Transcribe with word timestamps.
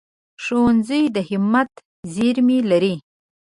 ښوونځی 0.43 1.03
د 1.15 1.17
همت 1.29 1.71
زېرمې 2.13 2.59
لري 2.71 2.95